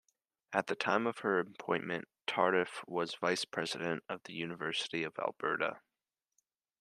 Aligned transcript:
At 0.51 0.65
the 0.65 0.75
time 0.75 1.05
of 1.05 1.19
her 1.19 1.37
appointment, 1.37 2.07
Tardif 2.25 2.83
was 2.87 3.13
vice-president 3.21 4.03
of 4.09 4.23
the 4.23 4.33
University 4.33 5.03
of 5.03 5.13
Alberta. 5.19 5.79